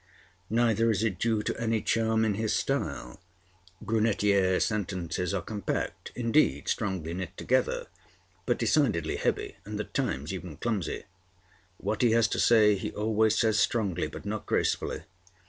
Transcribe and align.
Neither 0.49 0.89
is 0.89 1.03
it 1.03 1.19
due 1.19 1.43
to 1.43 1.55
any 1.61 1.79
charm 1.79 2.25
in 2.25 2.33
his 2.33 2.53
style. 2.55 3.19
Brunetière's 3.85 4.65
sentences 4.65 5.31
are 5.31 5.43
compact, 5.43 6.11
indeed, 6.15 6.67
strongly 6.67 7.13
knit 7.13 7.37
together, 7.37 7.85
but 8.47 8.57
decidedly 8.57 9.17
heavy 9.17 9.57
and 9.63 9.79
at 9.79 9.93
times 9.93 10.33
even 10.33 10.57
clumsy. 10.57 11.03
What 11.77 12.01
he 12.01 12.13
has 12.13 12.27
to 12.29 12.39
say 12.39 12.73
he 12.73 12.89
always 12.91 13.37
says 13.37 13.59
strongly, 13.59 14.07
but 14.07 14.25
not 14.25 14.47
gracefully. 14.47 15.03